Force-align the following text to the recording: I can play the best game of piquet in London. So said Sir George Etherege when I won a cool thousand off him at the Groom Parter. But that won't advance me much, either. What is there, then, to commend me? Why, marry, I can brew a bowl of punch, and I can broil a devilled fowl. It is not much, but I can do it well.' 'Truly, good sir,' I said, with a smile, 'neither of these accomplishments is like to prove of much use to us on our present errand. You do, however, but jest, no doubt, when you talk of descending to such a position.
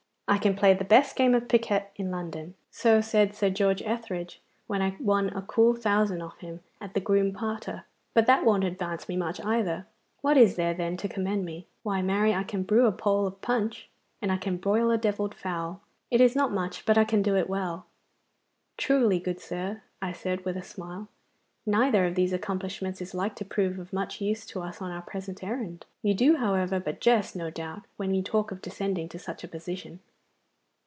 I 0.27 0.37
can 0.37 0.55
play 0.55 0.73
the 0.73 0.85
best 0.85 1.17
game 1.17 1.35
of 1.35 1.49
piquet 1.49 1.87
in 1.97 2.09
London. 2.09 2.55
So 2.69 3.01
said 3.01 3.35
Sir 3.35 3.49
George 3.49 3.81
Etherege 3.81 4.37
when 4.65 4.81
I 4.81 4.95
won 4.97 5.27
a 5.27 5.41
cool 5.41 5.75
thousand 5.75 6.21
off 6.21 6.37
him 6.37 6.61
at 6.79 6.93
the 6.93 7.01
Groom 7.01 7.33
Parter. 7.33 7.83
But 8.13 8.27
that 8.27 8.45
won't 8.45 8.63
advance 8.63 9.09
me 9.09 9.17
much, 9.17 9.41
either. 9.43 9.87
What 10.21 10.37
is 10.37 10.55
there, 10.55 10.73
then, 10.73 10.95
to 10.95 11.09
commend 11.09 11.43
me? 11.43 11.67
Why, 11.83 12.01
marry, 12.01 12.33
I 12.33 12.43
can 12.43 12.63
brew 12.63 12.85
a 12.85 12.91
bowl 12.91 13.27
of 13.27 13.41
punch, 13.41 13.89
and 14.21 14.31
I 14.31 14.37
can 14.37 14.55
broil 14.55 14.89
a 14.89 14.97
devilled 14.97 15.35
fowl. 15.35 15.81
It 16.09 16.21
is 16.21 16.33
not 16.33 16.53
much, 16.53 16.85
but 16.85 16.97
I 16.97 17.03
can 17.03 17.21
do 17.21 17.35
it 17.35 17.49
well.' 17.49 17.85
'Truly, 18.77 19.19
good 19.19 19.41
sir,' 19.41 19.81
I 20.01 20.13
said, 20.13 20.45
with 20.45 20.55
a 20.55 20.63
smile, 20.63 21.09
'neither 21.65 22.05
of 22.05 22.15
these 22.15 22.31
accomplishments 22.31 23.01
is 23.01 23.13
like 23.13 23.35
to 23.35 23.43
prove 23.43 23.77
of 23.79 23.91
much 23.91 24.21
use 24.21 24.45
to 24.45 24.61
us 24.61 24.81
on 24.81 24.91
our 24.91 25.01
present 25.01 25.43
errand. 25.43 25.85
You 26.01 26.13
do, 26.13 26.37
however, 26.37 26.79
but 26.79 27.01
jest, 27.01 27.35
no 27.35 27.49
doubt, 27.49 27.83
when 27.97 28.15
you 28.15 28.23
talk 28.23 28.51
of 28.53 28.61
descending 28.61 29.09
to 29.09 29.19
such 29.19 29.43
a 29.43 29.47
position. 29.49 29.99